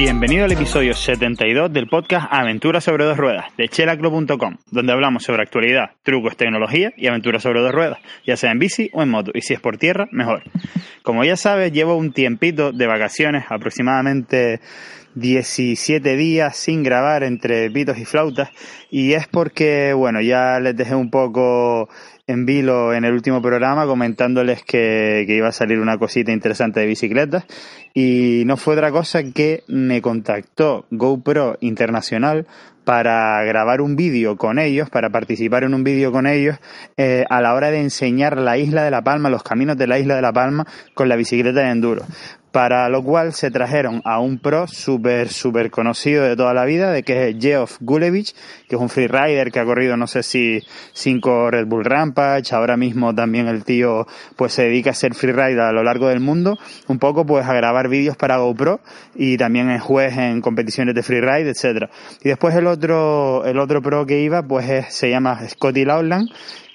[0.00, 5.42] Bienvenido al episodio 72 del podcast Aventuras sobre dos ruedas de chelaclo.com, donde hablamos sobre
[5.42, 9.32] actualidad, trucos, tecnología y aventuras sobre dos ruedas, ya sea en bici o en moto,
[9.34, 10.44] y si es por tierra, mejor.
[11.02, 14.60] Como ya sabes, llevo un tiempito de vacaciones, aproximadamente
[15.18, 18.50] 17 días sin grabar entre pitos y flautas,
[18.90, 21.88] y es porque, bueno, ya les dejé un poco
[22.26, 26.80] en vilo en el último programa comentándoles que, que, iba a salir una cosita interesante
[26.80, 27.44] de bicicletas
[27.94, 32.46] y no fue otra cosa que me contactó GoPro Internacional
[32.84, 36.56] para grabar un vídeo con ellos, para participar en un vídeo con ellos
[36.96, 39.98] eh, a la hora de enseñar la isla de La Palma, los caminos de la
[39.98, 42.06] isla de La Palma con la bicicleta de enduro
[42.58, 46.90] para lo cual se trajeron a un pro súper, súper conocido de toda la vida,
[46.90, 48.34] de que es Geoff Gulevich,
[48.68, 50.58] que es un freerider que ha corrido, no sé si
[50.92, 55.60] cinco Red Bull Rampage, ahora mismo también el tío pues se dedica a ser freerider
[55.60, 58.80] a lo largo del mundo, un poco pues a grabar vídeos para GoPro
[59.14, 61.90] y también es juez en competiciones de freeride, etcétera.
[62.24, 66.28] Y después el otro, el otro pro que iba pues se llama Scotty Lowland,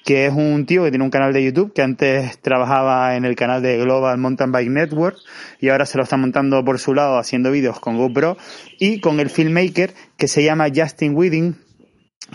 [0.04, 3.36] que es un tío que tiene un canal de YouTube que antes trabajaba en el
[3.36, 5.16] canal de Global Mountain Bike Network
[5.60, 8.36] y ahora se lo está montando por su lado haciendo vídeos con GoPro
[8.78, 11.56] y con el filmmaker que se llama Justin Weeding,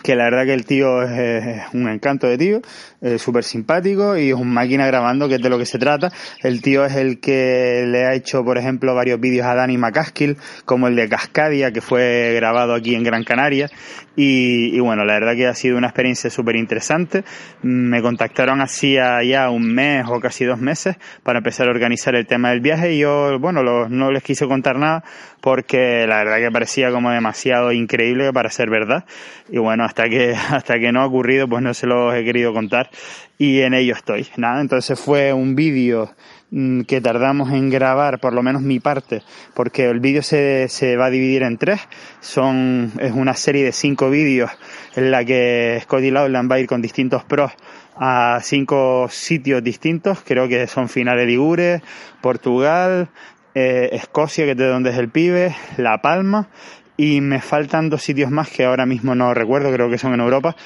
[0.04, 2.62] que la verdad que el tío es, un encanto de tío,
[3.02, 6.12] es súper simpático y es un máquina grabando, que es de lo que se trata.
[6.42, 10.38] El tío es el que le ha hecho, por ejemplo, varios vídeos a Dani McCaskill,
[10.66, 13.70] como el de Cascadia, que fue grabado aquí en Gran Canaria.
[14.16, 17.24] Y, y bueno, la verdad que ha sido una experiencia súper interesante.
[17.62, 22.28] Me contactaron hacía ya un mes o casi dos meses para empezar a organizar el
[22.28, 25.04] tema del viaje y yo, bueno, no les quise contar nada
[25.42, 29.06] porque la verdad que parecía como demasiado increíble para ser verdad.
[29.50, 32.54] Y bueno, hasta que, hasta que no ha ocurrido, pues no se los he querido
[32.54, 32.90] contar
[33.38, 34.28] y en ello estoy.
[34.38, 36.12] Nada, entonces fue un vídeo
[36.52, 39.24] mm, que tardamos en grabar, por lo menos mi parte,
[39.54, 41.80] porque el vídeo se, se va a dividir en tres.
[42.20, 44.52] Son, es una serie de cinco vídeos
[44.96, 47.52] en la que Scotty Lowland va a ir con distintos pros
[47.96, 50.20] a cinco sitios distintos.
[50.26, 51.82] Creo que son Finales Ligures,
[52.22, 53.10] Portugal,
[53.56, 56.50] eh, Escocia, que es de donde es el pibe, La Palma
[57.00, 60.20] y me faltan dos sitios más que ahora mismo no recuerdo, creo que son en
[60.20, 60.58] Europa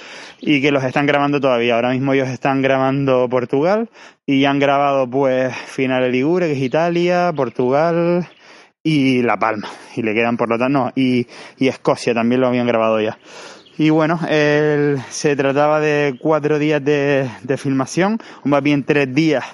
[0.41, 1.75] y que los están grabando todavía.
[1.75, 3.91] Ahora mismo ellos están grabando Portugal
[4.25, 8.27] y han grabado pues Finale Ligure, que es Italia, Portugal
[8.81, 9.69] y La Palma.
[9.95, 11.27] Y le quedan por lo tanto, no, y,
[11.59, 13.19] y Escocia también lo habían grabado ya.
[13.77, 19.45] Y bueno, se trataba de cuatro días de, de filmación, más bien tres días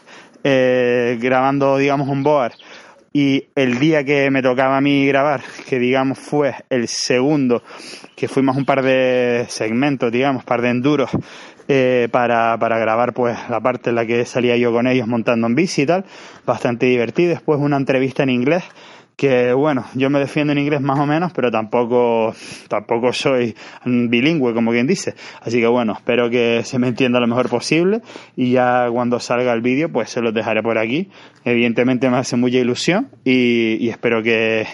[0.45, 2.53] eh, grabando, digamos, un board
[3.12, 7.64] y el día que me tocaba a mí grabar, que digamos fue el segundo,
[8.16, 11.09] que fuimos un par de segmentos, digamos, par de enduros,
[11.68, 15.46] eh, para, para grabar pues la parte en la que salía yo con ellos montando
[15.48, 16.03] en bici y tal,
[16.46, 17.30] bastante divertido.
[17.30, 18.64] Después una entrevista en inglés
[19.19, 22.34] que bueno, yo me defiendo en inglés más o menos, pero tampoco,
[22.69, 23.53] tampoco soy
[23.84, 25.13] bilingüe, como quien dice.
[25.41, 28.02] Así que bueno, espero que se me entienda lo mejor posible
[28.38, 31.09] y ya cuando salga el vídeo, pues se los dejaré por aquí.
[31.44, 34.66] Evidentemente me hace mucha ilusión y, y espero que,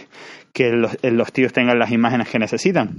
[0.53, 2.97] que los, los tíos tengan las imágenes que necesitan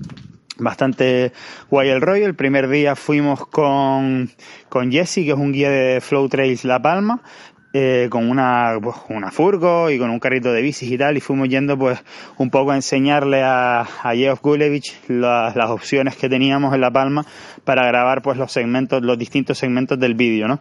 [0.59, 1.31] bastante
[1.71, 2.27] guay el rollo.
[2.27, 4.31] El primer día fuimos con,
[4.69, 7.23] con Jesse, que es un guía de Flow Trails La Palma.
[7.79, 11.21] Eh, con una, pues, una furgo y con un carrito de bicis y tal, y
[11.21, 12.03] fuimos yendo pues
[12.39, 16.91] un poco a enseñarle a, a Geoff Gulevich las, las opciones que teníamos en La
[16.91, 17.27] Palma
[17.65, 20.61] para grabar pues los segmentos, los distintos segmentos del vídeo, ¿no?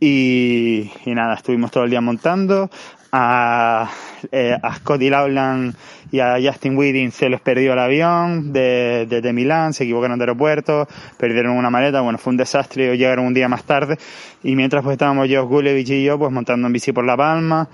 [0.00, 2.70] Y, nada, estuvimos todo el día montando.
[3.10, 3.90] A,
[4.30, 5.74] eh, a Scotty Lowland
[6.10, 10.24] y a Justin Whiting se les perdió el avión desde de, Milán, se equivocaron de
[10.24, 10.86] aeropuerto,
[11.16, 13.96] perdieron una maleta, bueno, fue un desastre, llegaron un día más tarde
[14.42, 17.68] y mientras pues estábamos yo, Gulevich y yo pues montando en bici por La Palma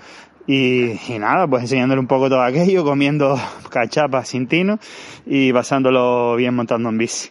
[0.47, 4.79] y, y nada, pues enseñándole un poco todo aquello, comiendo cachapas sin tino
[5.25, 7.29] y pasándolo bien montando en bici.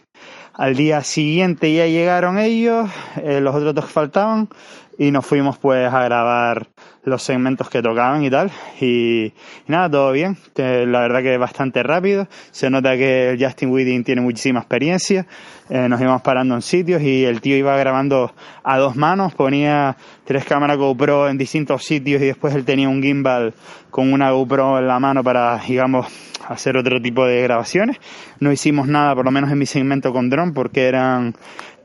[0.57, 2.89] Al día siguiente ya llegaron ellos,
[3.21, 4.47] eh, los otros dos que faltaban,
[4.97, 6.67] y nos fuimos pues a grabar
[7.03, 8.51] los segmentos que tocaban y tal.
[8.81, 9.33] Y,
[9.67, 10.37] nada, todo bien.
[10.55, 12.27] La verdad que bastante rápido.
[12.51, 15.27] Se nota que el Justin Weeding tiene muchísima experiencia.
[15.69, 18.33] Eh, nos íbamos parando en sitios y el tío iba grabando
[18.63, 19.35] a dos manos.
[19.35, 23.53] Ponía tres cámaras GoPro en distintos sitios y después él tenía un gimbal
[23.91, 26.07] con una GoPro en la mano para, digamos,
[26.47, 27.97] hacer otro tipo de grabaciones.
[28.39, 31.35] No hicimos nada, por lo menos en mi segmento con dron, porque eran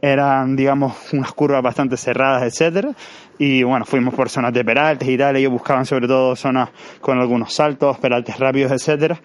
[0.02, 2.93] eran, digamos, unas curvas bastante cerradas, etcétera.
[3.38, 5.37] Y bueno, fuimos por zonas de peraltes y tal.
[5.37, 6.70] Ellos buscaban sobre todo zonas
[7.00, 9.20] con algunos saltos, peraltes rápidos, etcétera.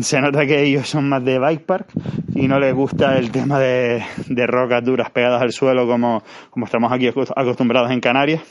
[0.00, 1.86] Se nota que ellos son más de bike park
[2.34, 6.66] y no les gusta el tema de, de rocas duras pegadas al suelo como, como
[6.66, 8.42] estamos aquí acostumbrados en Canarias.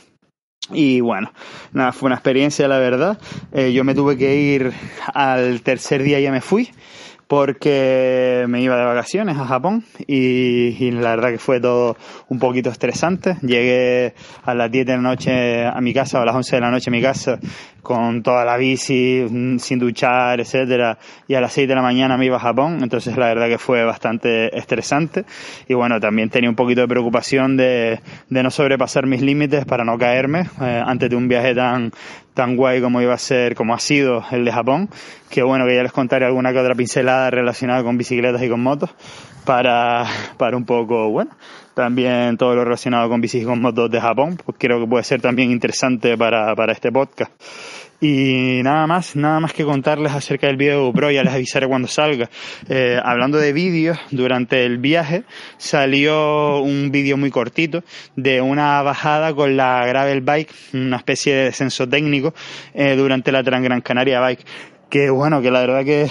[0.72, 1.32] Y bueno,
[1.72, 3.18] nada, fue una experiencia, la verdad.
[3.52, 4.72] Eh, yo me tuve que ir
[5.12, 6.70] al tercer día, ya me fui
[7.30, 11.96] porque me iba de vacaciones a Japón y, la verdad que fue todo
[12.28, 13.36] un poquito estresante.
[13.40, 16.60] Llegué a las 10 de la noche a mi casa o a las 11 de
[16.60, 17.38] la noche a mi casa
[17.82, 22.16] con toda la bici, mm, sin duchar, etcétera, y a las 6 de la mañana
[22.16, 25.24] me iba a Japón, entonces la verdad que fue bastante estresante.
[25.68, 29.84] Y bueno, también tenía un poquito de preocupación de, de no sobrepasar mis límites para
[29.84, 31.92] no caerme eh, antes de un viaje tan
[32.34, 34.88] tan guay como iba a ser, como ha sido el de Japón,
[35.28, 38.62] que bueno, que ya les contaré alguna que otra pincelada relacionada con bicicletas y con
[38.62, 38.90] motos,
[39.50, 40.06] para,
[40.36, 41.32] para un poco, bueno,
[41.74, 45.20] también todo lo relacionado con bicis con motos de Japón, pues creo que puede ser
[45.20, 47.32] también interesante para, para este podcast.
[48.00, 51.66] Y nada más, nada más que contarles acerca del video de GoPro, ya les avisaré
[51.66, 52.30] cuando salga.
[52.68, 55.24] Eh, hablando de vídeos, durante el viaje
[55.56, 57.82] salió un vídeo muy cortito
[58.14, 62.34] de una bajada con la Gravel Bike, una especie de descenso técnico
[62.72, 64.46] eh, durante la Transgran Canaria Bike.
[64.88, 66.08] Que bueno, que la verdad que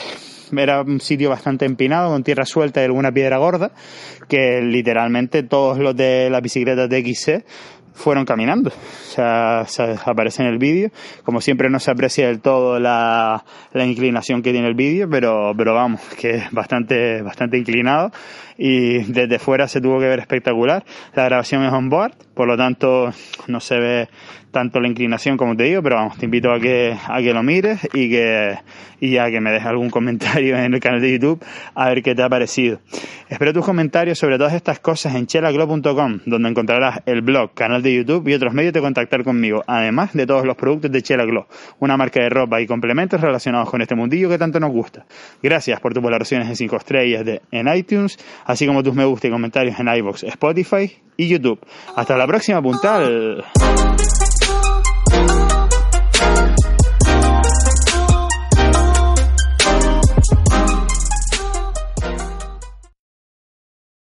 [0.55, 3.71] era un sitio bastante empinado, con tierra suelta y alguna piedra gorda,
[4.27, 7.45] que literalmente todos los de las bicicletas de XC
[7.99, 8.69] fueron caminando.
[8.69, 9.65] O sea,
[10.05, 10.89] aparece en el vídeo.
[11.23, 13.43] Como siempre no se aprecia del todo la,
[13.73, 18.11] la inclinación que tiene el vídeo, pero, pero vamos, que es bastante, bastante inclinado
[18.61, 20.83] y desde fuera se tuvo que ver espectacular.
[21.15, 23.09] La grabación es on board, por lo tanto
[23.47, 24.09] no se ve
[24.51, 27.41] tanto la inclinación como te digo, pero vamos, te invito a que, a que lo
[27.41, 28.57] mires y que,
[28.99, 31.43] y a que me dejes algún comentario en el canal de YouTube
[31.73, 32.81] a ver qué te ha parecido.
[33.29, 37.88] Espero tus comentarios sobre todas estas cosas en chelaglo.com, donde encontrarás el blog, canal de
[37.93, 41.25] YouTube y otros medios de contactar conmigo, además de todos los productos de Chela
[41.79, 45.05] una marca de ropa y complementos relacionados con este mundillo que tanto nos gusta.
[45.41, 49.27] Gracias por tus valoraciones en 5 estrellas de, en iTunes, así como tus me gusta
[49.27, 51.59] y comentarios en iBox, Spotify y YouTube.
[51.95, 53.43] Hasta la próxima, puntal.